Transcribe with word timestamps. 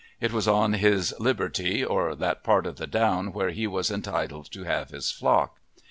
It 0.19 0.33
was 0.33 0.47
on 0.47 0.73
his 0.73 1.13
"liberty," 1.19 1.85
or 1.85 2.15
that 2.15 2.43
part 2.43 2.65
of 2.65 2.77
the 2.77 2.87
down 2.87 3.33
where 3.33 3.51
he 3.51 3.67
was 3.67 3.91
entitled 3.91 4.49
to 4.51 4.63
have 4.63 4.89
his 4.89 5.11
flock. 5.11 5.59